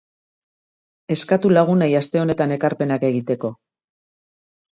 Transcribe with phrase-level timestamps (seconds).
[1.15, 3.53] Eskatu lagunei aste honetan ekarpenak egiteko.